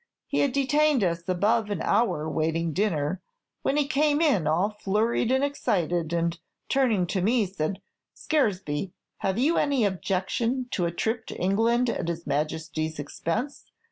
He 0.25 0.39
had 0.39 0.51
detained 0.51 1.03
us 1.03 1.29
above 1.29 1.69
an 1.69 1.79
hour 1.83 2.27
waiting 2.27 2.73
dinner, 2.73 3.21
when 3.61 3.77
he 3.77 3.87
came 3.87 4.19
in 4.19 4.47
all 4.47 4.71
flurried 4.71 5.31
and 5.31 5.43
excited, 5.43 6.11
and, 6.11 6.39
turning 6.69 7.05
to 7.05 7.21
me, 7.21 7.45
said, 7.45 7.83
'Scaresby, 8.15 8.93
have 9.19 9.37
you 9.37 9.59
any 9.59 9.85
objection 9.85 10.65
to 10.71 10.87
a 10.87 10.91
trip 10.91 11.27
to 11.27 11.37
England 11.37 11.87
at 11.87 12.07
his 12.07 12.25
Majesty's 12.25 12.97
expense?' 12.97 13.65